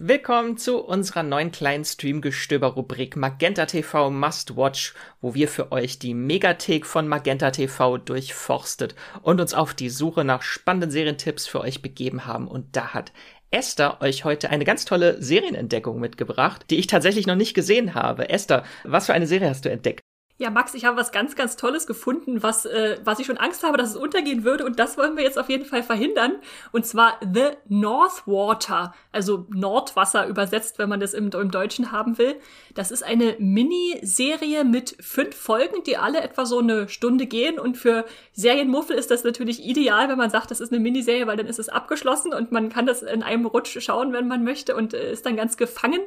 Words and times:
Willkommen 0.00 0.56
zu 0.56 0.78
unserer 0.78 1.24
neuen 1.24 1.50
kleinen 1.50 1.84
Streamgestöber-Rubrik 1.84 3.16
Magenta 3.16 3.66
TV 3.66 4.12
Must 4.12 4.56
Watch, 4.56 4.94
wo 5.20 5.34
wir 5.34 5.48
für 5.48 5.72
euch 5.72 5.98
die 5.98 6.14
Megathek 6.14 6.86
von 6.86 7.08
Magenta 7.08 7.50
TV 7.50 7.98
durchforstet 7.98 8.94
und 9.22 9.40
uns 9.40 9.54
auf 9.54 9.74
die 9.74 9.90
Suche 9.90 10.22
nach 10.22 10.42
spannenden 10.42 10.92
Serientipps 10.92 11.48
für 11.48 11.60
euch 11.62 11.82
begeben 11.82 12.26
haben. 12.26 12.46
Und 12.46 12.76
da 12.76 12.94
hat 12.94 13.12
Esther 13.50 14.00
euch 14.00 14.24
heute 14.24 14.50
eine 14.50 14.64
ganz 14.64 14.84
tolle 14.84 15.20
Serienentdeckung 15.20 15.98
mitgebracht, 15.98 16.66
die 16.70 16.76
ich 16.76 16.86
tatsächlich 16.86 17.26
noch 17.26 17.34
nicht 17.34 17.54
gesehen 17.54 17.96
habe. 17.96 18.28
Esther, 18.28 18.62
was 18.84 19.06
für 19.06 19.14
eine 19.14 19.26
Serie 19.26 19.50
hast 19.50 19.64
du 19.64 19.68
entdeckt? 19.68 20.07
Ja, 20.40 20.50
Max, 20.50 20.74
ich 20.74 20.84
habe 20.84 20.96
was 20.96 21.10
ganz, 21.10 21.34
ganz 21.34 21.56
Tolles 21.56 21.84
gefunden, 21.88 22.44
was, 22.44 22.64
äh, 22.64 22.98
was 23.02 23.18
ich 23.18 23.26
schon 23.26 23.38
Angst 23.38 23.64
habe, 23.64 23.76
dass 23.76 23.90
es 23.90 23.96
untergehen 23.96 24.44
würde. 24.44 24.64
Und 24.64 24.78
das 24.78 24.96
wollen 24.96 25.16
wir 25.16 25.24
jetzt 25.24 25.36
auf 25.36 25.48
jeden 25.48 25.64
Fall 25.64 25.82
verhindern. 25.82 26.36
Und 26.70 26.86
zwar 26.86 27.18
The 27.20 27.56
Northwater, 27.68 28.94
also 29.10 29.46
Nordwasser 29.50 30.28
übersetzt, 30.28 30.78
wenn 30.78 30.88
man 30.88 31.00
das 31.00 31.12
im, 31.12 31.30
im 31.30 31.50
Deutschen 31.50 31.90
haben 31.90 32.18
will. 32.18 32.36
Das 32.72 32.92
ist 32.92 33.02
eine 33.02 33.34
Miniserie 33.40 34.62
mit 34.62 34.96
fünf 35.00 35.34
Folgen, 35.34 35.82
die 35.82 35.96
alle 35.96 36.20
etwa 36.20 36.46
so 36.46 36.60
eine 36.60 36.88
Stunde 36.88 37.26
gehen. 37.26 37.58
Und 37.58 37.76
für 37.76 38.04
Serienmuffel 38.32 38.94
ist 38.96 39.10
das 39.10 39.24
natürlich 39.24 39.66
ideal, 39.66 40.08
wenn 40.08 40.18
man 40.18 40.30
sagt, 40.30 40.52
das 40.52 40.60
ist 40.60 40.70
eine 40.72 40.80
Miniserie, 40.80 41.26
weil 41.26 41.36
dann 41.36 41.48
ist 41.48 41.58
es 41.58 41.68
abgeschlossen 41.68 42.32
und 42.32 42.52
man 42.52 42.68
kann 42.68 42.86
das 42.86 43.02
in 43.02 43.24
einem 43.24 43.44
Rutsch 43.44 43.76
schauen, 43.80 44.12
wenn 44.12 44.28
man 44.28 44.44
möchte 44.44 44.76
und 44.76 44.94
äh, 44.94 45.10
ist 45.10 45.26
dann 45.26 45.34
ganz 45.34 45.56
gefangen. 45.56 46.00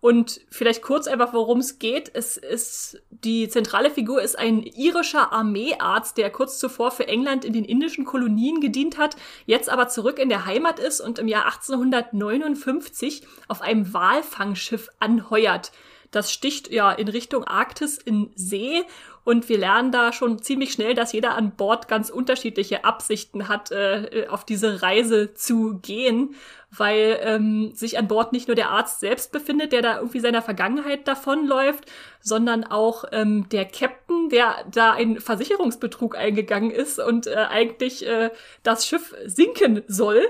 Und 0.00 0.40
vielleicht 0.48 0.80
kurz 0.80 1.06
einfach, 1.06 1.34
worum 1.34 1.58
es 1.58 1.78
geht. 1.78 2.10
Es 2.14 2.38
ist, 2.38 3.02
die 3.10 3.48
zentrale 3.48 3.90
Figur 3.90 4.22
ist 4.22 4.38
ein 4.38 4.62
irischer 4.62 5.32
Armeearzt, 5.32 6.16
der 6.16 6.30
kurz 6.30 6.58
zuvor 6.58 6.90
für 6.90 7.06
England 7.06 7.44
in 7.44 7.52
den 7.52 7.66
indischen 7.66 8.06
Kolonien 8.06 8.60
gedient 8.60 8.96
hat, 8.96 9.16
jetzt 9.44 9.68
aber 9.68 9.88
zurück 9.88 10.18
in 10.18 10.30
der 10.30 10.46
Heimat 10.46 10.78
ist 10.78 11.00
und 11.00 11.18
im 11.18 11.28
Jahr 11.28 11.44
1859 11.44 13.26
auf 13.48 13.60
einem 13.60 13.92
Walfangschiff 13.92 14.88
anheuert. 15.00 15.70
Das 16.10 16.32
sticht 16.32 16.72
ja 16.72 16.90
in 16.90 17.08
Richtung 17.08 17.44
Arktis 17.44 17.98
in 17.98 18.30
See 18.34 18.82
und 19.24 19.48
wir 19.48 19.58
lernen 19.58 19.92
da 19.92 20.12
schon 20.12 20.42
ziemlich 20.42 20.72
schnell, 20.72 20.94
dass 20.94 21.12
jeder 21.12 21.34
an 21.34 21.52
Bord 21.52 21.88
ganz 21.88 22.10
unterschiedliche 22.10 22.84
Absichten 22.84 23.48
hat, 23.48 23.70
äh, 23.70 24.26
auf 24.28 24.44
diese 24.44 24.82
Reise 24.82 25.34
zu 25.34 25.78
gehen, 25.82 26.34
weil 26.70 27.18
ähm, 27.22 27.72
sich 27.74 27.98
an 27.98 28.08
Bord 28.08 28.32
nicht 28.32 28.48
nur 28.48 28.54
der 28.54 28.70
Arzt 28.70 29.00
selbst 29.00 29.32
befindet, 29.32 29.72
der 29.72 29.82
da 29.82 29.96
irgendwie 29.98 30.20
seiner 30.20 30.42
Vergangenheit 30.42 31.06
davonläuft, 31.06 31.84
sondern 32.20 32.64
auch 32.64 33.04
ähm, 33.12 33.48
der 33.50 33.66
Captain, 33.66 34.28
der 34.30 34.64
da 34.70 34.92
ein 34.92 35.20
Versicherungsbetrug 35.20 36.16
eingegangen 36.16 36.70
ist 36.70 36.98
und 36.98 37.26
äh, 37.26 37.34
eigentlich 37.34 38.06
äh, 38.06 38.30
das 38.62 38.86
Schiff 38.86 39.14
sinken 39.26 39.82
soll. 39.86 40.22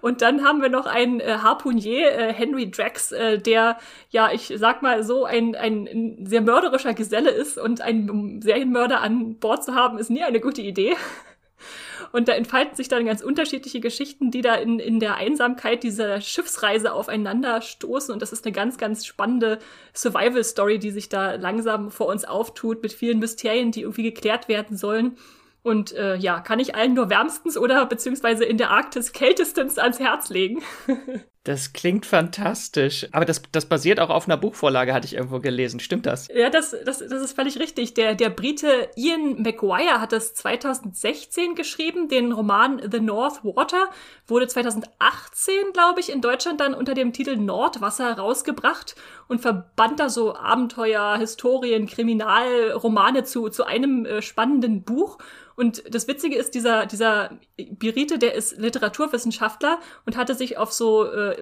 Und 0.00 0.22
dann 0.22 0.44
haben 0.44 0.62
wir 0.62 0.68
noch 0.68 0.86
einen 0.86 1.20
äh, 1.20 1.38
Harpunier, 1.42 2.12
äh, 2.12 2.32
Henry 2.32 2.70
Drax, 2.70 3.12
äh, 3.12 3.38
der, 3.38 3.78
ja, 4.10 4.30
ich 4.32 4.52
sag 4.56 4.82
mal 4.82 5.02
so, 5.02 5.24
ein, 5.24 5.54
ein, 5.54 6.26
sehr 6.26 6.42
mörderischer 6.42 6.94
Geselle 6.94 7.30
ist 7.30 7.58
und 7.58 7.80
einen 7.80 8.42
Serienmörder 8.42 9.00
an 9.00 9.38
Bord 9.38 9.64
zu 9.64 9.74
haben, 9.74 9.98
ist 9.98 10.10
nie 10.10 10.22
eine 10.22 10.40
gute 10.40 10.62
Idee. 10.62 10.96
Und 12.12 12.28
da 12.28 12.32
entfalten 12.32 12.74
sich 12.74 12.88
dann 12.88 13.04
ganz 13.04 13.22
unterschiedliche 13.22 13.80
Geschichten, 13.80 14.30
die 14.30 14.40
da 14.40 14.54
in, 14.54 14.78
in 14.78 14.98
der 14.98 15.16
Einsamkeit 15.16 15.82
dieser 15.82 16.20
Schiffsreise 16.20 16.92
aufeinander 16.92 17.60
stoßen. 17.60 18.14
Und 18.14 18.22
das 18.22 18.32
ist 18.32 18.46
eine 18.46 18.52
ganz, 18.52 18.78
ganz 18.78 19.04
spannende 19.04 19.58
Survival-Story, 19.94 20.78
die 20.78 20.90
sich 20.90 21.08
da 21.08 21.34
langsam 21.34 21.90
vor 21.90 22.06
uns 22.06 22.24
auftut, 22.24 22.82
mit 22.82 22.92
vielen 22.92 23.18
Mysterien, 23.18 23.72
die 23.72 23.82
irgendwie 23.82 24.04
geklärt 24.04 24.48
werden 24.48 24.76
sollen. 24.76 25.18
Und 25.62 25.92
äh, 25.92 26.16
ja, 26.16 26.40
kann 26.40 26.60
ich 26.60 26.74
allen 26.74 26.94
nur 26.94 27.10
wärmstens 27.10 27.56
oder 27.56 27.84
beziehungsweise 27.86 28.44
in 28.44 28.58
der 28.58 28.70
Arktis 28.70 29.12
kältestens 29.12 29.78
ans 29.78 29.98
Herz 29.98 30.28
legen. 30.28 30.62
Das 31.48 31.72
klingt 31.72 32.04
fantastisch. 32.04 33.08
Aber 33.12 33.24
das, 33.24 33.40
das 33.52 33.64
basiert 33.64 34.00
auch 34.00 34.10
auf 34.10 34.26
einer 34.28 34.36
Buchvorlage, 34.36 34.92
hatte 34.92 35.06
ich 35.06 35.14
irgendwo 35.14 35.38
gelesen. 35.38 35.80
Stimmt 35.80 36.04
das? 36.04 36.28
Ja, 36.28 36.50
das, 36.50 36.76
das, 36.84 36.98
das 36.98 37.22
ist 37.22 37.32
völlig 37.32 37.58
richtig. 37.58 37.94
Der, 37.94 38.14
der 38.14 38.28
Brite 38.28 38.90
Ian 38.96 39.40
McGuire 39.40 39.98
hat 39.98 40.12
das 40.12 40.34
2016 40.34 41.54
geschrieben. 41.54 42.08
Den 42.08 42.32
Roman 42.32 42.82
The 42.92 43.00
North 43.00 43.42
Water 43.44 43.88
wurde 44.26 44.46
2018, 44.46 45.54
glaube 45.72 46.00
ich, 46.00 46.12
in 46.12 46.20
Deutschland 46.20 46.60
dann 46.60 46.74
unter 46.74 46.92
dem 46.92 47.14
Titel 47.14 47.34
Nordwasser 47.36 48.18
rausgebracht 48.18 48.94
und 49.26 49.40
verband 49.40 50.00
da 50.00 50.10
so 50.10 50.36
Abenteuer, 50.36 51.16
Historien, 51.16 51.86
Kriminalromane 51.86 53.24
zu, 53.24 53.48
zu 53.48 53.64
einem 53.64 54.04
äh, 54.04 54.20
spannenden 54.20 54.82
Buch. 54.82 55.16
Und 55.58 55.92
das 55.92 56.06
Witzige 56.06 56.36
ist, 56.36 56.54
dieser, 56.54 56.86
dieser 56.86 57.36
Birite, 57.56 58.20
der 58.20 58.34
ist 58.34 58.58
Literaturwissenschaftler 58.58 59.80
und 60.06 60.16
hatte 60.16 60.36
sich 60.36 60.56
auf 60.56 60.72
so 60.72 61.04
äh, 61.04 61.37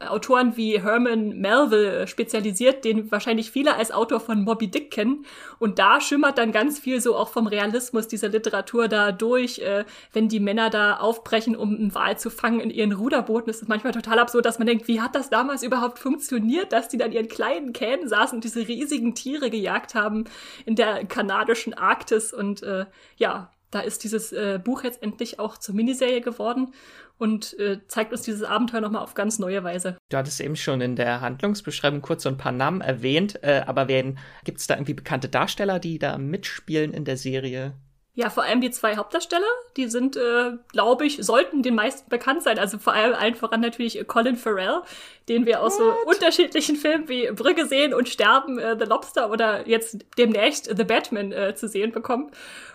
Autoren 0.00 0.56
wie 0.56 0.80
Herman 0.82 1.30
Melville 1.40 2.06
spezialisiert, 2.06 2.84
den 2.84 3.10
wahrscheinlich 3.10 3.50
viele 3.50 3.76
als 3.76 3.90
Autor 3.90 4.20
von 4.20 4.44
Moby 4.44 4.68
Dick 4.68 4.90
kennen. 4.90 5.24
Und 5.58 5.78
da 5.78 6.00
schimmert 6.00 6.38
dann 6.38 6.52
ganz 6.52 6.78
viel 6.78 7.00
so 7.00 7.16
auch 7.16 7.28
vom 7.28 7.46
Realismus 7.46 8.08
dieser 8.08 8.28
Literatur 8.28 8.88
da 8.88 9.12
durch, 9.12 9.58
äh, 9.60 9.84
wenn 10.12 10.28
die 10.28 10.40
Männer 10.40 10.70
da 10.70 10.96
aufbrechen, 10.96 11.56
um 11.56 11.74
einen 11.74 11.94
Wal 11.94 12.18
zu 12.18 12.30
fangen 12.30 12.60
in 12.60 12.70
ihren 12.70 12.92
Ruderbooten. 12.92 13.46
Das 13.46 13.62
ist 13.62 13.68
manchmal 13.68 13.92
total 13.92 14.18
absurd, 14.18 14.46
dass 14.46 14.58
man 14.58 14.66
denkt, 14.66 14.88
wie 14.88 15.00
hat 15.00 15.14
das 15.14 15.30
damals 15.30 15.62
überhaupt 15.62 15.98
funktioniert, 15.98 16.72
dass 16.72 16.88
die 16.88 16.98
dann 16.98 17.12
ihren 17.12 17.28
kleinen 17.28 17.72
Kähnen 17.72 18.08
saßen 18.08 18.36
und 18.36 18.44
diese 18.44 18.66
riesigen 18.66 19.14
Tiere 19.14 19.50
gejagt 19.50 19.94
haben 19.94 20.24
in 20.66 20.76
der 20.76 21.04
kanadischen 21.04 21.74
Arktis 21.74 22.32
und 22.32 22.62
äh, 22.62 22.86
ja, 23.16 23.50
da 23.74 23.80
ist 23.80 24.04
dieses 24.04 24.32
äh, 24.32 24.60
Buch 24.62 24.84
jetzt 24.84 25.02
endlich 25.02 25.38
auch 25.38 25.58
zur 25.58 25.74
Miniserie 25.74 26.20
geworden 26.20 26.72
und 27.18 27.58
äh, 27.58 27.78
zeigt 27.88 28.12
uns 28.12 28.22
dieses 28.22 28.42
Abenteuer 28.42 28.80
nochmal 28.80 29.02
auf 29.02 29.14
ganz 29.14 29.38
neue 29.38 29.62
Weise. 29.64 29.96
Du 30.10 30.16
hattest 30.16 30.40
eben 30.40 30.56
schon 30.56 30.80
in 30.80 30.96
der 30.96 31.20
Handlungsbeschreibung 31.20 32.02
kurz 32.02 32.22
so 32.22 32.28
ein 32.28 32.36
paar 32.36 32.52
Namen 32.52 32.80
erwähnt, 32.80 33.42
äh, 33.42 33.62
aber 33.66 33.86
gibt 33.86 34.58
es 34.58 34.66
da 34.66 34.74
irgendwie 34.74 34.94
bekannte 34.94 35.28
Darsteller, 35.28 35.78
die 35.78 35.98
da 35.98 36.18
mitspielen 36.18 36.92
in 36.92 37.04
der 37.04 37.16
Serie? 37.16 37.74
Ja, 38.16 38.30
vor 38.30 38.44
allem 38.44 38.60
die 38.60 38.70
zwei 38.70 38.96
Hauptdarsteller, 38.96 39.46
die 39.76 39.88
sind, 39.88 40.16
äh, 40.16 40.52
glaube 40.70 41.04
ich, 41.04 41.18
sollten 41.20 41.64
den 41.64 41.74
meisten 41.74 42.08
bekannt 42.08 42.44
sein. 42.44 42.60
Also 42.60 42.78
vor 42.78 42.92
allem 42.92 43.12
allen 43.12 43.34
voran 43.34 43.60
natürlich 43.60 44.06
Colin 44.06 44.36
Farrell, 44.36 44.82
den 45.28 45.46
wir 45.46 45.60
aus 45.60 45.80
What? 45.80 45.96
so 45.96 46.10
unterschiedlichen 46.10 46.76
Filmen 46.76 47.08
wie 47.08 47.28
Brügge 47.32 47.66
sehen 47.66 47.92
und 47.92 48.08
Sterben, 48.08 48.60
äh, 48.60 48.76
The 48.78 48.84
Lobster 48.84 49.32
oder 49.32 49.66
jetzt 49.66 49.98
demnächst 50.16 50.66
The 50.76 50.84
Batman 50.84 51.32
äh, 51.32 51.56
zu 51.56 51.66
sehen 51.66 51.90
bekommen. 51.90 52.30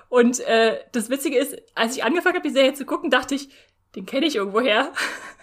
Und 0.10 0.42
äh, 0.42 0.80
das 0.92 1.10
Witzige 1.10 1.38
ist, 1.38 1.56
als 1.74 1.96
ich 1.96 2.04
angefangen 2.04 2.36
habe, 2.36 2.48
die 2.48 2.54
Serie 2.54 2.74
zu 2.74 2.86
gucken, 2.86 3.10
dachte 3.10 3.36
ich, 3.36 3.50
den 3.96 4.06
kenne 4.06 4.26
ich 4.26 4.36
irgendwoher. 4.36 4.92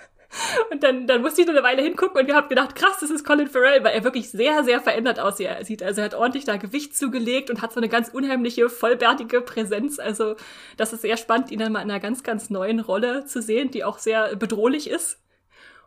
Und 0.70 0.82
dann, 0.82 1.06
dann 1.06 1.22
musste 1.22 1.41
ich 1.41 1.47
nur 1.47 1.56
eine 1.56 1.64
Weile 1.64 1.82
hingucken 1.82 2.20
und 2.20 2.26
wir 2.26 2.34
haben 2.34 2.48
gedacht, 2.48 2.74
krass, 2.74 2.98
das 3.00 3.10
ist 3.10 3.24
Colin 3.24 3.48
Farrell, 3.48 3.82
weil 3.84 3.94
er 3.94 4.04
wirklich 4.04 4.30
sehr, 4.30 4.64
sehr 4.64 4.80
verändert 4.80 5.19
aussieht. 5.20 5.82
Also 5.82 6.00
er 6.00 6.04
hat 6.04 6.14
ordentlich 6.14 6.44
da 6.44 6.56
Gewicht 6.56 6.97
zugelegt 6.97 7.50
und 7.50 7.62
hat 7.62 7.72
so 7.72 7.80
eine 7.80 7.88
ganz 7.88 8.08
unheimliche, 8.08 8.69
vollbärtige 8.69 9.41
Präsenz. 9.41 9.98
Also 9.98 10.36
das 10.76 10.92
ist 10.92 11.02
sehr 11.02 11.16
spannend, 11.16 11.50
ihn 11.50 11.58
dann 11.58 11.72
mal 11.72 11.82
in 11.82 11.91
einer 11.91 12.00
ganz, 12.00 12.22
ganz 12.22 12.50
neuen 12.50 12.80
Rolle 12.80 13.25
zu 13.26 13.42
sehen, 13.42 13.70
die 13.70 13.84
auch 13.84 13.98
sehr 13.98 14.36
bedrohlich 14.36 14.88
ist. 14.91 15.19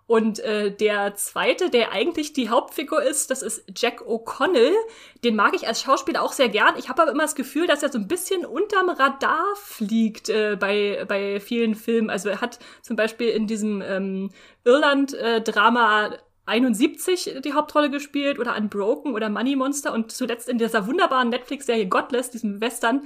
Und 0.09 0.39
äh, 0.39 0.71
der 0.71 1.13
zweite, 1.13 1.69
der 1.69 1.91
eigentlich 1.91 2.33
die 2.33 2.49
Hauptfigur 2.49 2.99
ist, 3.03 3.29
das 3.29 3.43
ist 3.43 3.63
Jack 3.77 4.01
O'Connell. 4.01 4.73
Den 5.23 5.35
mag 5.35 5.53
ich 5.53 5.67
als 5.67 5.83
Schauspieler 5.83 6.23
auch 6.23 6.33
sehr 6.33 6.49
gern. 6.49 6.73
Ich 6.79 6.89
habe 6.89 7.03
aber 7.03 7.11
immer 7.11 7.21
das 7.21 7.35
Gefühl, 7.35 7.67
dass 7.67 7.83
er 7.83 7.91
so 7.91 7.99
ein 7.99 8.07
bisschen 8.07 8.43
unterm 8.43 8.89
Radar 8.89 9.45
fliegt 9.55 10.29
äh, 10.29 10.57
bei, 10.59 11.05
bei 11.07 11.39
vielen 11.39 11.75
Filmen. 11.75 12.09
Also 12.09 12.29
er 12.29 12.41
hat 12.41 12.57
zum 12.81 12.95
Beispiel 12.95 13.27
in 13.27 13.45
diesem 13.45 13.83
ähm, 13.83 14.31
Irland-Drama 14.65 16.17
71 16.47 17.41
die 17.45 17.53
Hauptrolle 17.53 17.91
gespielt 17.91 18.39
oder 18.39 18.57
Unbroken 18.57 19.13
oder 19.13 19.29
Money 19.29 19.55
Monster 19.55 19.93
und 19.93 20.11
zuletzt 20.11 20.49
in 20.49 20.57
dieser 20.57 20.87
wunderbaren 20.87 21.29
Netflix-Serie 21.29 21.87
Godless, 21.87 22.31
diesem 22.31 22.59
Western, 22.61 23.03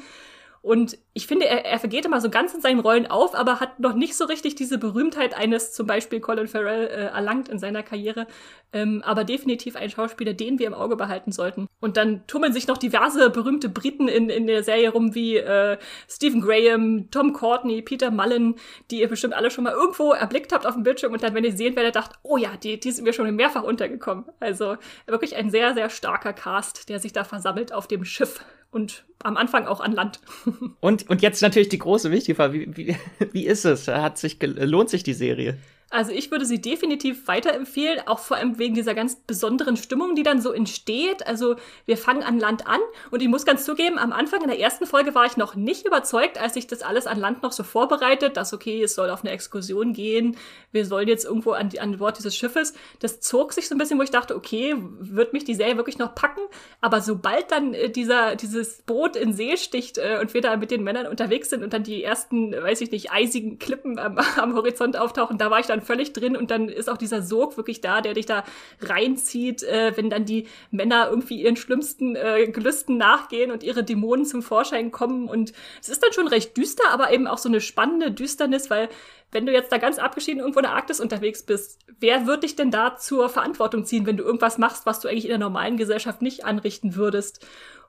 und 0.64 0.98
ich 1.14 1.28
finde, 1.28 1.46
er, 1.46 1.66
er 1.66 1.78
vergeht 1.78 2.06
immer 2.06 2.22
so 2.22 2.30
ganz 2.30 2.54
in 2.54 2.62
seinen 2.62 2.80
Rollen 2.80 3.06
auf, 3.06 3.36
aber 3.36 3.60
hat 3.60 3.82
noch 3.82 3.96
nicht 3.96 4.16
so 4.16 4.24
richtig 4.24 4.56
diese 4.56 4.78
Berühmtheit 4.78 5.36
eines 5.38 5.74
zum 5.74 5.88
Beispiel 5.88 6.22
Colin 6.22 6.48
Farrell 6.48 6.88
äh, 6.88 7.08
erlangt 7.08 7.50
in 7.50 7.60
seiner 7.60 7.84
Karriere. 7.84 8.28
Ähm, 8.72 9.04
aber 9.06 9.26
definitiv 9.26 9.76
ein 9.76 9.90
Schauspieler, 9.90 10.32
den 10.32 10.60
wir 10.60 10.68
im 10.68 10.74
Auge 10.74 10.96
behalten 10.96 11.34
sollten. 11.34 11.68
Und 11.82 11.98
dann 11.98 12.26
tummeln 12.28 12.54
sich 12.54 12.66
noch 12.68 12.78
diverse 12.78 13.30
berühmte 13.30 13.68
Briten 13.68 14.08
in, 14.08 14.30
in 14.30 14.48
der 14.48 14.64
Serie 14.64 14.92
rum, 14.92 15.14
wie 15.14 15.36
äh, 15.36 15.78
Stephen 16.10 16.40
Graham, 16.40 17.12
Tom 17.12 17.34
Courtney, 17.34 17.82
Peter 17.82 18.10
Mullen, 18.10 18.56
die 18.90 19.02
ihr 19.02 19.10
bestimmt 19.10 19.34
alle 19.34 19.52
schon 19.52 19.66
mal 19.66 19.74
irgendwo 19.74 20.14
erblickt 20.14 20.54
habt 20.54 20.66
auf 20.66 20.76
dem 20.76 20.84
Bildschirm 20.84 21.12
und 21.12 21.22
dann, 21.24 21.36
wenn 21.36 21.44
ihr 21.44 21.52
sehen 21.52 21.76
werdet, 21.76 21.98
dacht, 21.98 22.14
oh 22.24 22.38
ja, 22.38 22.56
die, 22.56 22.80
die 22.80 22.92
sind 22.92 23.04
mir 23.04 23.12
schon 23.12 23.30
mehrfach 23.36 23.64
untergekommen. 23.64 24.24
Also 24.40 24.78
wirklich 25.08 25.36
ein 25.36 25.50
sehr, 25.50 25.74
sehr 25.74 25.90
starker 25.90 26.32
Cast, 26.32 26.88
der 26.88 27.02
sich 27.02 27.12
da 27.12 27.26
versammelt 27.26 27.74
auf 27.74 27.86
dem 27.88 28.06
Schiff 28.06 28.40
und 28.74 29.06
am 29.24 29.38
Anfang 29.38 29.68
auch 29.68 29.80
an 29.80 29.92
Land. 29.92 30.20
und, 30.80 31.10
und 31.10 31.22
jetzt 31.22 31.42
natürlich 31.42 31.70
die 31.70 31.80
große 31.80 32.12
wichtige 32.12 32.36
Frage, 32.36 32.54
wie, 32.54 32.78
wie, 32.78 32.96
wie 33.32 33.46
ist 33.46 33.66
es? 33.66 33.88
Hat 33.88 34.18
sich 34.18 34.38
lohnt 34.42 34.90
sich 34.90 35.04
die 35.04 35.14
Serie? 35.14 35.58
Also 35.94 36.12
ich 36.12 36.32
würde 36.32 36.46
sie 36.46 36.60
definitiv 36.60 37.28
weiterempfehlen, 37.28 38.08
auch 38.08 38.18
vor 38.18 38.38
allem 38.38 38.58
wegen 38.58 38.74
dieser 38.74 38.96
ganz 38.96 39.16
besonderen 39.16 39.78
Stimmung, 39.78 40.16
die 40.16 40.24
dann 40.24 40.42
so 40.42 40.52
entsteht. 40.52 41.28
Also 41.28 41.56
wir 41.86 41.98
fangen 41.98 42.24
an 42.24 42.40
Land 42.40 42.66
an 42.66 42.80
und 43.12 43.22
ich 43.22 43.28
muss 43.28 43.46
ganz 43.46 43.64
zugeben, 43.64 44.00
am 44.00 44.12
Anfang 44.12 44.42
in 44.42 44.48
der 44.48 44.60
ersten 44.60 44.88
Folge 44.88 45.14
war 45.14 45.28
ich 45.28 45.38
noch 45.38 45.54
nicht 45.54 45.86
überzeugt, 45.86 46.40
als 46.40 46.56
ich 46.56 46.66
das 46.66 46.82
alles 46.82 47.06
an 47.06 47.20
Land 47.20 47.44
noch 47.44 47.52
so 47.52 47.62
vorbereitet, 47.62 48.38
dass 48.38 48.54
okay, 48.54 48.82
es 48.82 48.96
soll 48.96 49.12
auf 49.12 49.24
eine 49.24 49.32
Exkursion 49.32 49.94
gehen, 49.94 50.36
wir 50.72 50.88
sollen 50.88 51.08
jetzt 51.08 51.26
irgendwo 51.26 51.52
an, 51.52 51.70
an 51.80 52.00
Bord 52.00 52.18
dieses 52.18 52.36
Schiffes. 52.36 52.74
Das 53.00 53.20
zog 53.20 53.54
sich 53.54 53.68
so 53.68 53.76
ein 53.76 53.78
bisschen, 53.78 54.00
wo 54.00 54.04
ich 54.04 54.10
dachte, 54.10 54.36
okay, 54.36 54.76
wird 54.76 55.32
mich 55.32 55.44
die 55.44 55.54
Serie 55.54 55.78
wirklich 55.78 56.00
noch 56.00 56.16
packen? 56.16 56.42
Aber 56.82 57.02
sobald 57.02 57.52
dann 57.52 57.76
äh, 57.76 57.92
dieser, 57.92 58.36
dieses 58.36 58.82
Boot 58.82 59.16
in 59.16 59.34
See 59.34 59.58
sticht 59.58 60.00
äh, 60.00 60.18
und 60.20 60.34
wir 60.34 60.42
da 60.42 60.58
mit 60.58 60.72
den 60.72 60.84
Männern 60.84 61.06
unterwegs 61.06 61.52
sind 61.52 61.64
und 61.64 61.72
dann 61.72 61.84
die 61.84 62.04
ersten, 62.04 62.52
weiß 62.52 62.82
ich 62.82 62.90
nicht, 62.90 63.12
eisigen 63.12 63.60
Klippen 63.60 64.00
am, 64.00 64.18
am 64.38 64.56
Horizont 64.56 64.98
auftauchen, 64.98 65.38
da 65.38 65.52
war 65.52 65.60
ich 65.60 65.68
dann 65.68 65.83
völlig 65.84 66.14
drin 66.14 66.36
und 66.36 66.52
dann 66.52 66.70
ist 66.70 66.90
auch 66.90 66.98
dieser 66.98 67.22
Sog 67.22 67.58
wirklich 67.58 67.82
da, 67.82 68.02
der 68.02 68.14
dich 68.14 68.26
da 68.26 68.44
reinzieht, 68.82 69.64
äh, 69.64 69.94
wenn 69.96 70.10
dann 70.10 70.26
die 70.26 70.48
Männer 70.72 71.08
irgendwie 71.10 71.42
ihren 71.42 71.56
schlimmsten 71.56 72.16
äh, 72.16 72.48
Gelüsten 72.48 72.98
nachgehen 72.98 73.52
und 73.52 73.64
ihre 73.64 73.84
Dämonen 73.84 74.26
zum 74.26 74.42
Vorschein 74.42 74.92
kommen 74.92 75.28
und 75.28 75.54
es 75.82 75.90
ist 75.90 76.04
dann 76.04 76.14
schon 76.14 76.28
recht 76.28 76.58
düster, 76.58 76.90
aber 76.92 77.12
eben 77.12 77.28
auch 77.28 77.38
so 77.38 77.50
eine 77.50 77.62
spannende 77.62 78.12
Düsternis, 78.12 78.70
weil 78.70 78.90
wenn 79.32 79.46
du 79.46 79.52
jetzt 79.52 79.72
da 79.72 79.78
ganz 79.78 80.00
abgeschieden 80.00 80.40
irgendwo 80.40 80.60
in 80.60 80.64
der 80.64 80.74
Arktis 80.74 81.00
unterwegs 81.00 81.44
bist, 81.44 81.80
wer 82.00 82.28
wird 82.28 82.44
dich 82.44 82.56
denn 82.56 82.72
da 82.72 82.98
zur 82.98 83.30
Verantwortung 83.30 83.86
ziehen, 83.86 84.06
wenn 84.06 84.18
du 84.18 84.24
irgendwas 84.24 84.58
machst, 84.58 84.86
was 84.86 85.00
du 85.00 85.08
eigentlich 85.08 85.26
in 85.26 85.30
der 85.30 85.40
normalen 85.40 85.78
Gesellschaft 85.78 86.22
nicht 86.22 86.46
anrichten 86.46 86.96
würdest? 86.96 87.46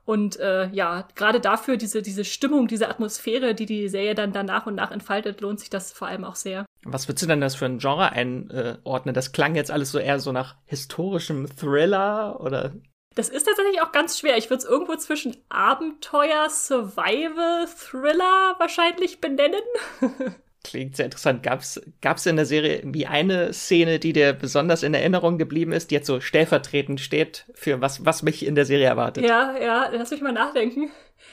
Und 0.06 0.38
äh, 0.38 0.68
ja, 0.70 1.08
gerade 1.14 1.40
dafür, 1.40 1.76
diese, 1.76 2.02
diese 2.02 2.24
Stimmung, 2.24 2.68
diese 2.68 2.88
Atmosphäre, 2.88 3.54
die 3.54 3.66
die 3.66 3.88
Serie 3.88 4.14
dann, 4.14 4.32
dann 4.32 4.46
nach 4.46 4.66
und 4.66 4.74
nach 4.74 4.90
entfaltet, 4.90 5.40
lohnt 5.40 5.60
sich 5.60 5.70
das 5.70 5.92
vor 5.92 6.08
allem 6.08 6.24
auch 6.24 6.36
sehr. 6.36 6.66
Was 6.84 7.08
würdest 7.08 7.22
du 7.22 7.28
denn 7.28 7.40
das 7.40 7.54
für 7.54 7.66
ein 7.66 7.78
Genre 7.78 8.12
einordnen? 8.12 9.14
Das 9.14 9.32
klang 9.32 9.54
jetzt 9.54 9.70
alles 9.70 9.90
so 9.90 9.98
eher 9.98 10.18
so 10.18 10.32
nach 10.32 10.56
historischem 10.66 11.48
Thriller 11.56 12.40
oder? 12.40 12.72
Das 13.14 13.28
ist 13.28 13.44
tatsächlich 13.44 13.80
auch 13.80 13.92
ganz 13.92 14.18
schwer. 14.18 14.36
Ich 14.36 14.50
würde 14.50 14.62
es 14.62 14.68
irgendwo 14.68 14.96
zwischen 14.96 15.36
Abenteuer, 15.48 16.48
Survival, 16.50 17.66
Thriller 17.66 18.56
wahrscheinlich 18.58 19.20
benennen. 19.20 19.62
Klingt 20.64 20.96
sehr 20.96 21.04
interessant. 21.04 21.42
Gab's, 21.42 21.80
gab's 22.00 22.24
in 22.24 22.36
der 22.36 22.46
Serie 22.46 22.80
wie 22.84 23.06
eine 23.06 23.52
Szene, 23.52 23.98
die 23.98 24.14
dir 24.14 24.32
besonders 24.32 24.82
in 24.82 24.94
Erinnerung 24.94 25.36
geblieben 25.36 25.72
ist, 25.72 25.90
die 25.90 25.94
jetzt 25.94 26.06
so 26.06 26.20
stellvertretend 26.20 27.00
steht 27.00 27.44
für 27.54 27.82
was, 27.82 28.04
was 28.06 28.22
mich 28.22 28.46
in 28.46 28.54
der 28.54 28.64
Serie 28.64 28.86
erwartet? 28.86 29.24
Ja, 29.24 29.54
ja, 29.58 29.90
lass 29.92 30.10
mich 30.10 30.22
mal 30.22 30.32
nachdenken. 30.32 30.90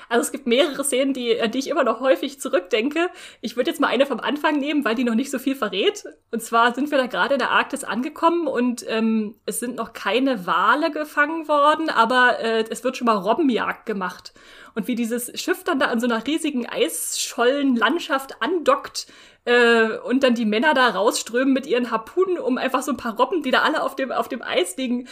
Also 0.10 0.24
es 0.24 0.32
gibt 0.32 0.46
mehrere 0.46 0.84
Szenen, 0.84 1.14
die, 1.14 1.40
an 1.40 1.52
die 1.52 1.60
ich 1.60 1.70
immer 1.70 1.84
noch 1.84 2.02
häufig 2.02 2.40
zurückdenke. 2.40 3.10
Ich 3.40 3.56
würde 3.56 3.72
jetzt 3.72 3.80
mal 3.80 3.88
eine 3.88 4.06
vom 4.06 4.20
Anfang 4.20 4.60
nehmen, 4.60 4.84
weil 4.84 4.96
die 4.96 5.04
noch 5.04 5.16
nicht 5.16 5.32
so 5.32 5.40
viel 5.40 5.56
verrät. 5.56 6.04
Und 6.32 6.42
zwar 6.42 6.76
sind 6.76 6.92
wir 6.92 6.98
da 6.98 7.08
gerade 7.08 7.36
in 7.36 7.40
der 7.40 7.52
Arktis 7.52 7.84
angekommen 7.84 8.48
und 8.48 8.86
ähm, 8.90 9.36
es 9.46 9.60
sind 9.60 9.76
noch 9.76 9.94
keine 9.94 10.46
Wale 10.46 10.92
gefangen 10.92 11.48
worden, 11.48 11.90
aber 11.90 12.40
äh, 12.40 12.66
es 12.70 12.84
wird 12.84 12.98
schon 12.98 13.06
mal 13.06 13.18
Robbenjagd 13.18 13.86
gemacht. 13.86 14.34
Und 14.76 14.88
wie 14.88 14.96
dieses 14.96 15.32
Schiff 15.40 15.64
dann 15.64 15.80
da 15.80 15.88
an 15.88 16.00
so 16.00 16.08
einer 16.08 16.26
riesigen 16.26 16.66
Eisschollenlandschaft 16.66 18.42
andockt, 18.42 19.08
äh, 19.44 19.98
und 19.98 20.24
dann 20.24 20.36
die 20.36 20.46
Männer 20.46 20.74
da 20.74 20.90
rausströmen 20.90 21.54
mit 21.54 21.66
ihren 21.66 21.90
Harpunen, 21.90 22.38
um 22.38 22.58
einfach 22.58 22.84
so 22.84 22.92
ein 22.92 22.98
paar 22.98 23.18
Robben, 23.18 23.42
die 23.42 23.52
da 23.52 23.64
alle 23.64 23.82
auf 23.82 23.96
dem, 23.96 24.12
auf 24.12 24.28
dem 24.28 24.42
Eis 24.42 24.78
liegen, 24.78 25.08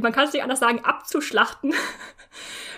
man 0.00 0.12
kann 0.12 0.26
es 0.26 0.32
nicht 0.34 0.42
anders 0.42 0.60
sagen, 0.60 0.80
abzuschlachten. 0.84 1.72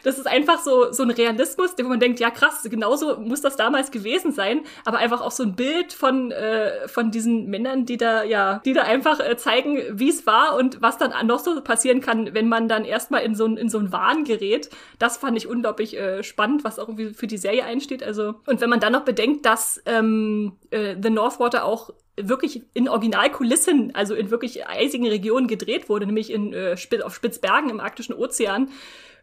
Das 0.02 0.19
ist 0.19 0.26
einfach 0.26 0.60
so, 0.60 0.93
so 0.93 1.02
ein 1.02 1.10
Realismus, 1.10 1.72
wo 1.78 1.88
man 1.88 2.00
denkt, 2.00 2.20
ja 2.20 2.31
krass, 2.31 2.62
genauso 2.64 3.19
muss 3.19 3.40
das 3.40 3.56
damals 3.56 3.90
gewesen 3.90 4.32
sein, 4.32 4.62
aber 4.84 4.98
einfach 4.98 5.20
auch 5.20 5.31
so 5.31 5.43
ein 5.43 5.54
Bild 5.54 5.93
von, 5.93 6.32
äh, 6.32 6.88
von 6.88 7.10
diesen 7.10 7.46
Männern, 7.46 7.87
die 7.87 7.96
da, 7.96 8.22
ja, 8.25 8.60
die 8.64 8.72
da 8.72 8.82
einfach 8.82 9.20
äh, 9.20 9.37
zeigen, 9.37 9.78
wie 9.93 10.08
es 10.08 10.26
war 10.26 10.56
und 10.56 10.82
was 10.82 10.98
dann 10.98 11.26
noch 11.26 11.38
so 11.38 11.60
passieren 11.62 12.00
kann, 12.00 12.34
wenn 12.34 12.48
man 12.48 12.69
dann 12.69 12.84
erstmal 12.84 13.22
in 13.22 13.34
so 13.34 13.46
ein, 13.46 13.56
in 13.56 13.69
so 13.69 13.78
ein 13.78 13.93
Wahn 13.93 14.25
gerät. 14.25 14.70
Das 14.98 15.16
fand 15.16 15.37
ich 15.37 15.46
unglaublich 15.46 15.96
äh, 15.96 16.22
spannend, 16.22 16.64
was 16.64 16.78
auch 16.78 16.88
irgendwie 16.88 17.14
für 17.14 17.26
die 17.26 17.38
Serie 17.38 17.64
einsteht. 17.64 18.02
Also, 18.02 18.34
und 18.46 18.60
wenn 18.60 18.70
man 18.70 18.81
dann 18.81 18.93
noch 18.93 19.04
bedenkt, 19.04 19.46
dass 19.46 19.82
ähm, 19.87 20.56
äh, 20.70 20.96
The 21.00 21.10
Northwater 21.10 21.64
auch 21.64 21.90
wirklich 22.16 22.62
in 22.72 22.88
Originalkulissen, 22.88 23.94
also 23.94 24.14
in 24.14 24.31
wirklich 24.31 24.66
eisigen 24.66 25.06
Regionen 25.06 25.48
gedreht 25.48 25.88
wurde, 25.88 26.06
nämlich 26.06 26.31
in, 26.31 26.52
äh, 26.52 26.76
auf 27.02 27.14
Spitzbergen 27.14 27.70
im 27.70 27.81
arktischen 27.81 28.14
Ozean 28.14 28.70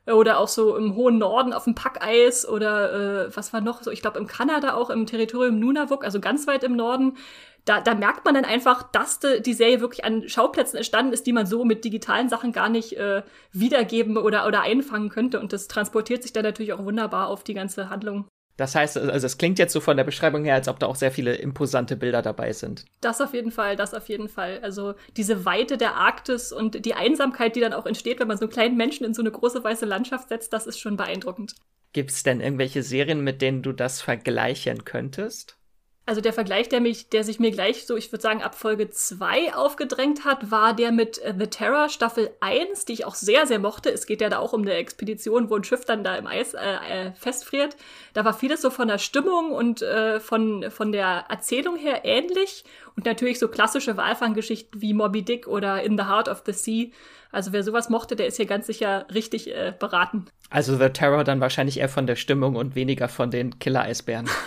oder 0.07 0.39
auch 0.39 0.47
so 0.47 0.75
im 0.75 0.95
hohen 0.95 1.17
Norden 1.17 1.53
auf 1.53 1.63
dem 1.63 1.75
Packeis 1.75 2.47
oder 2.47 3.27
äh, 3.27 3.35
was 3.35 3.53
war 3.53 3.61
noch 3.61 3.83
so, 3.83 3.91
ich 3.91 4.01
glaube 4.01 4.19
im 4.19 4.27
Kanada 4.27 4.73
auch 4.73 4.89
im 4.89 5.05
Territorium 5.05 5.59
Nunavuk, 5.59 6.03
also 6.03 6.19
ganz 6.19 6.45
weit 6.47 6.63
im 6.63 6.75
Norden. 6.75 7.17
Da, 7.65 7.79
da 7.79 7.95
merkt 7.95 8.25
man 8.25 8.33
dann 8.33 8.43
einfach, 8.43 8.83
dass 8.91 9.19
de, 9.19 9.39
die 9.39 9.53
Serie 9.53 9.79
wirklich 9.79 10.03
an 10.03 10.27
Schauplätzen 10.27 10.75
entstanden 10.75 11.13
ist, 11.13 11.25
die 11.25 11.31
man 11.31 11.45
so 11.45 11.63
mit 11.63 11.85
digitalen 11.85 12.27
Sachen 12.27 12.51
gar 12.51 12.67
nicht 12.67 12.97
äh, 12.97 13.23
wiedergeben 13.53 14.17
oder, 14.17 14.45
oder 14.45 14.61
einfangen 14.61 15.07
könnte. 15.07 15.39
Und 15.39 15.53
das 15.53 15.69
transportiert 15.69 16.23
sich 16.23 16.33
dann 16.33 16.43
natürlich 16.43 16.73
auch 16.73 16.83
wunderbar 16.83 17.29
auf 17.29 17.45
die 17.45 17.53
ganze 17.53 17.89
Handlung. 17.89 18.27
Das 18.57 18.75
heißt, 18.75 18.97
also 18.97 19.25
es 19.25 19.37
klingt 19.37 19.57
jetzt 19.57 19.73
so 19.73 19.79
von 19.79 19.97
der 19.97 20.03
Beschreibung 20.03 20.43
her, 20.43 20.55
als 20.55 20.67
ob 20.67 20.79
da 20.79 20.85
auch 20.85 20.95
sehr 20.95 21.11
viele 21.11 21.35
imposante 21.35 21.95
Bilder 21.95 22.21
dabei 22.21 22.53
sind. 22.53 22.85
Das 23.01 23.19
auf 23.19 23.33
jeden 23.33 23.51
Fall, 23.51 23.75
das 23.75 23.93
auf 23.93 24.07
jeden 24.09 24.29
Fall. 24.29 24.59
Also 24.61 24.93
diese 25.17 25.45
Weite 25.45 25.77
der 25.77 25.95
Arktis 25.95 26.51
und 26.51 26.85
die 26.85 26.93
Einsamkeit, 26.93 27.55
die 27.55 27.61
dann 27.61 27.73
auch 27.73 27.87
entsteht, 27.87 28.19
wenn 28.19 28.27
man 28.27 28.37
so 28.37 28.45
einen 28.45 28.51
kleinen 28.51 28.77
Menschen 28.77 29.05
in 29.05 29.13
so 29.13 29.21
eine 29.21 29.31
große 29.31 29.63
weiße 29.63 29.85
Landschaft 29.85 30.29
setzt, 30.29 30.53
das 30.53 30.67
ist 30.67 30.79
schon 30.79 30.97
beeindruckend. 30.97 31.55
Gibt 31.93 32.11
es 32.11 32.23
denn 32.23 32.41
irgendwelche 32.41 32.83
Serien, 32.83 33.23
mit 33.23 33.41
denen 33.41 33.61
du 33.61 33.71
das 33.71 34.01
vergleichen 34.01 34.83
könntest? 34.85 35.57
Also 36.05 36.19
der 36.19 36.33
Vergleich, 36.33 36.67
der 36.67 36.81
mich, 36.81 37.07
der 37.07 37.23
sich 37.23 37.39
mir 37.39 37.51
gleich 37.51 37.85
so, 37.85 37.95
ich 37.95 38.11
würde 38.11 38.21
sagen, 38.21 38.43
ab 38.43 38.55
Folge 38.55 38.89
2 38.89 39.55
aufgedrängt 39.55 40.25
hat, 40.25 40.51
war 40.51 40.75
der 40.75 40.91
mit 40.91 41.17
äh, 41.19 41.33
The 41.37 41.47
Terror 41.47 41.87
Staffel 41.87 42.31
1, 42.41 42.83
die 42.83 42.93
ich 42.93 43.05
auch 43.05 43.15
sehr, 43.15 43.47
sehr 43.47 43.59
mochte. 43.59 43.89
Es 43.89 44.05
geht 44.05 44.19
ja 44.19 44.27
da 44.27 44.39
auch 44.39 44.51
um 44.51 44.63
eine 44.63 44.73
Expedition, 44.73 45.49
wo 45.49 45.55
ein 45.55 45.63
Schiff 45.63 45.85
dann 45.85 46.03
da 46.03 46.17
im 46.17 46.27
Eis 46.27 46.55
äh, 46.55 46.59
äh, 46.59 47.11
festfriert. 47.13 47.77
Da 48.13 48.25
war 48.25 48.33
vieles 48.33 48.61
so 48.61 48.69
von 48.69 48.89
der 48.89 48.97
Stimmung 48.97 49.51
und 49.51 49.81
äh, 49.81 50.19
von, 50.19 50.69
von 50.71 50.91
der 50.91 51.25
Erzählung 51.29 51.77
her 51.77 52.01
ähnlich. 52.03 52.65
Und 52.97 53.05
natürlich 53.05 53.39
so 53.39 53.47
klassische 53.47 53.95
Walfanggeschichten 53.95 54.81
wie 54.81 54.93
Moby 54.93 55.21
Dick 55.21 55.47
oder 55.47 55.83
In 55.83 55.97
the 55.97 56.03
Heart 56.03 56.27
of 56.27 56.43
the 56.45 56.51
Sea. 56.51 56.91
Also 57.31 57.53
wer 57.53 57.63
sowas 57.63 57.89
mochte, 57.89 58.17
der 58.17 58.27
ist 58.27 58.35
hier 58.35 58.45
ganz 58.45 58.67
sicher 58.67 59.07
richtig 59.13 59.49
äh, 59.49 59.73
beraten. 59.79 60.25
Also 60.49 60.77
The 60.77 60.89
Terror 60.89 61.23
dann 61.23 61.39
wahrscheinlich 61.39 61.79
eher 61.79 61.89
von 61.89 62.07
der 62.07 62.17
Stimmung 62.17 62.57
und 62.57 62.75
weniger 62.75 63.07
von 63.07 63.31
den 63.31 63.57
Killer-Eisbären. 63.57 64.29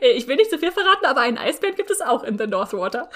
Äh, 0.00 0.10
ich 0.12 0.26
will 0.28 0.36
nicht 0.36 0.50
zu 0.50 0.58
viel 0.58 0.72
verraten, 0.72 1.06
aber 1.06 1.20
einen 1.20 1.38
Eisbären 1.38 1.76
gibt 1.76 1.90
es 1.90 2.00
auch 2.00 2.22
in 2.22 2.38
The 2.38 2.46
Northwater. 2.46 3.08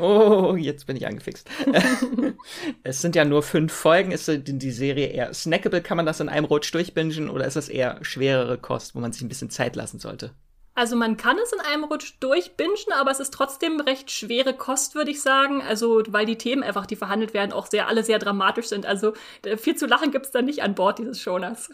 Oh, 0.00 0.54
jetzt 0.56 0.86
bin 0.86 0.96
ich 0.96 1.06
angefixt. 1.06 1.48
es 2.82 3.02
sind 3.02 3.16
ja 3.16 3.24
nur 3.24 3.42
fünf 3.42 3.72
Folgen. 3.72 4.12
Ist 4.12 4.28
die 4.28 4.70
Serie 4.70 5.08
eher 5.08 5.32
snackable? 5.34 5.82
Kann 5.82 5.96
man 5.96 6.06
das 6.06 6.20
in 6.20 6.28
einem 6.28 6.44
Rutsch 6.44 6.72
durchbingen 6.72 7.30
oder 7.30 7.46
ist 7.46 7.56
das 7.56 7.68
eher 7.68 7.98
schwerere 8.02 8.58
Kost, 8.58 8.94
wo 8.94 9.00
man 9.00 9.12
sich 9.12 9.22
ein 9.22 9.28
bisschen 9.28 9.50
Zeit 9.50 9.76
lassen 9.76 9.98
sollte? 9.98 10.32
Also 10.78 10.94
man 10.94 11.16
kann 11.16 11.36
es 11.42 11.52
in 11.52 11.58
einem 11.58 11.82
Rutsch 11.82 12.14
durchbingen, 12.20 12.76
aber 13.00 13.10
es 13.10 13.18
ist 13.18 13.34
trotzdem 13.34 13.80
recht 13.80 14.12
schwere 14.12 14.54
Kost, 14.54 14.94
würde 14.94 15.10
ich 15.10 15.20
sagen. 15.20 15.60
Also 15.60 16.04
weil 16.06 16.24
die 16.24 16.38
Themen 16.38 16.62
einfach, 16.62 16.86
die 16.86 16.94
verhandelt 16.94 17.34
werden, 17.34 17.52
auch 17.52 17.66
sehr 17.66 17.88
alle 17.88 18.04
sehr 18.04 18.20
dramatisch 18.20 18.66
sind. 18.66 18.86
Also 18.86 19.14
äh, 19.44 19.56
viel 19.56 19.74
zu 19.74 19.86
lachen 19.86 20.12
gibt 20.12 20.26
es 20.26 20.30
da 20.30 20.40
nicht 20.40 20.62
an 20.62 20.76
Bord 20.76 21.00
dieses 21.00 21.20
Shoners. 21.20 21.72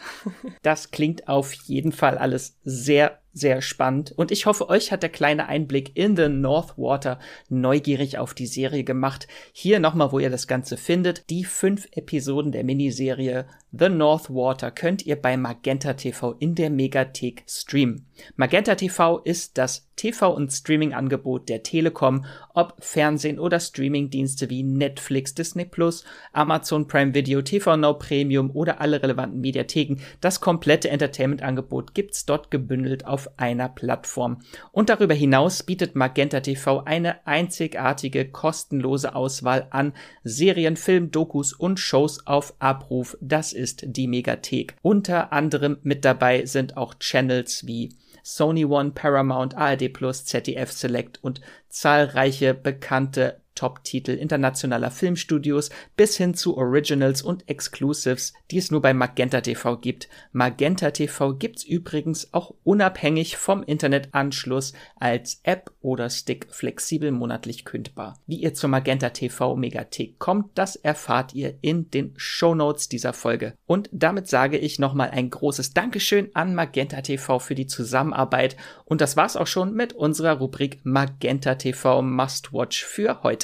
Das 0.62 0.90
klingt 0.90 1.28
auf 1.28 1.52
jeden 1.52 1.92
Fall 1.92 2.16
alles 2.16 2.56
sehr 2.64 3.20
sehr 3.34 3.60
spannend. 3.60 4.12
Und 4.16 4.30
ich 4.30 4.46
hoffe, 4.46 4.68
euch 4.68 4.92
hat 4.92 5.02
der 5.02 5.10
kleine 5.10 5.48
Einblick 5.48 5.96
in 5.96 6.16
The 6.16 6.28
Northwater 6.28 7.18
neugierig 7.50 8.16
auf 8.16 8.32
die 8.32 8.46
Serie 8.46 8.84
gemacht. 8.84 9.26
Hier 9.52 9.80
nochmal, 9.80 10.12
wo 10.12 10.20
ihr 10.20 10.30
das 10.30 10.46
Ganze 10.46 10.76
findet. 10.76 11.28
Die 11.28 11.44
fünf 11.44 11.88
Episoden 11.92 12.52
der 12.52 12.64
Miniserie 12.64 13.46
The 13.72 13.88
Northwater 13.88 14.70
könnt 14.70 15.04
ihr 15.04 15.20
bei 15.20 15.36
Magenta 15.36 15.94
TV 15.94 16.32
in 16.38 16.54
der 16.54 16.70
Megathek 16.70 17.42
streamen. 17.48 18.06
Magenta 18.36 18.76
TV 18.76 19.18
ist 19.18 19.58
das 19.58 19.90
TV- 20.04 20.34
und 20.34 20.52
Streaming-Angebot 20.52 21.48
der 21.48 21.62
Telekom, 21.62 22.26
ob 22.52 22.74
Fernsehen 22.78 23.38
oder 23.38 23.58
Streaming-Dienste 23.58 24.50
wie 24.50 24.62
Netflix, 24.62 25.34
Disney 25.34 25.64
Plus, 25.64 26.04
Amazon 26.34 26.86
Prime 26.86 27.14
Video, 27.14 27.40
TV 27.40 27.78
Now 27.78 27.94
Premium 27.94 28.50
oder 28.50 28.82
alle 28.82 29.02
relevanten 29.02 29.40
Mediatheken. 29.40 29.96
Das 30.20 30.42
komplette 30.42 30.90
Entertainment-Angebot 30.90 31.94
gibt's 31.94 32.26
dort 32.26 32.50
gebündelt 32.50 33.06
auf 33.06 33.30
einer 33.38 33.70
Plattform. 33.70 34.42
Und 34.72 34.90
darüber 34.90 35.14
hinaus 35.14 35.62
bietet 35.62 35.96
Magenta 35.96 36.40
TV 36.40 36.80
eine 36.80 37.26
einzigartige 37.26 38.28
kostenlose 38.28 39.14
Auswahl 39.14 39.68
an 39.70 39.94
Serien, 40.22 40.76
Film, 40.76 41.12
Dokus 41.12 41.54
und 41.54 41.80
Shows 41.80 42.26
auf 42.26 42.52
Abruf. 42.58 43.16
Das 43.22 43.54
ist 43.54 43.84
die 43.86 44.06
Megathek. 44.06 44.76
Unter 44.82 45.32
anderem 45.32 45.78
mit 45.82 46.04
dabei 46.04 46.44
sind 46.44 46.76
auch 46.76 46.92
Channels 46.98 47.66
wie 47.66 47.88
Sony 48.26 48.64
One, 48.64 48.92
Paramount, 48.92 49.54
ARD 49.54 49.92
Plus, 49.94 50.26
ZDF 50.26 50.70
Select 50.70 51.24
und 51.24 51.40
zahlreiche 51.70 52.52
bekannte 52.52 53.40
Top-Titel 53.54 54.12
internationaler 54.12 54.90
Filmstudios 54.90 55.70
bis 55.96 56.16
hin 56.16 56.34
zu 56.34 56.56
Originals 56.56 57.22
und 57.22 57.48
Exclusives, 57.48 58.32
die 58.50 58.58
es 58.58 58.70
nur 58.70 58.82
bei 58.82 58.94
Magenta 58.94 59.40
TV 59.40 59.76
gibt. 59.76 60.08
Magenta 60.32 60.90
TV 60.90 61.34
gibt's 61.34 61.64
übrigens 61.64 62.32
auch 62.32 62.54
unabhängig 62.64 63.36
vom 63.36 63.62
Internetanschluss 63.62 64.72
als 64.96 65.40
App 65.42 65.70
oder 65.80 66.10
Stick 66.10 66.46
flexibel 66.50 67.10
monatlich 67.10 67.64
kündbar. 67.64 68.18
Wie 68.26 68.36
ihr 68.36 68.54
zur 68.54 68.70
Magenta 68.70 69.10
TV 69.10 69.56
Megathek 69.56 70.18
kommt, 70.18 70.56
das 70.56 70.76
erfahrt 70.76 71.34
ihr 71.34 71.58
in 71.60 71.90
den 71.90 72.14
Show 72.16 72.54
Notes 72.54 72.88
dieser 72.88 73.12
Folge. 73.12 73.54
Und 73.66 73.88
damit 73.92 74.28
sage 74.28 74.58
ich 74.58 74.78
nochmal 74.78 75.10
ein 75.10 75.30
großes 75.30 75.74
Dankeschön 75.74 76.30
an 76.34 76.54
Magenta 76.54 77.00
TV 77.02 77.38
für 77.38 77.54
die 77.54 77.66
Zusammenarbeit. 77.66 78.56
Und 78.84 79.00
das 79.00 79.16
war's 79.16 79.36
auch 79.36 79.46
schon 79.46 79.74
mit 79.74 79.92
unserer 79.92 80.38
Rubrik 80.38 80.80
Magenta 80.84 81.54
TV 81.54 82.02
Must 82.02 82.52
Watch 82.52 82.84
für 82.84 83.22
heute. 83.22 83.43